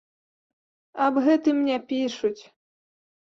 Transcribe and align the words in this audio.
Аб 1.07 1.13
гэтым 1.27 1.57
не 1.67 1.77
пішуць. 1.91 2.39